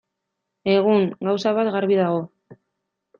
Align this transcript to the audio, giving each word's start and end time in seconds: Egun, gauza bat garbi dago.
Egun, 0.75 1.03
gauza 1.27 1.53
bat 1.57 1.69
garbi 1.75 1.99
dago. 1.99 2.17